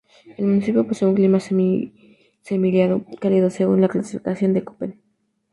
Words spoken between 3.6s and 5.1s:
con la clasificación de Köppen.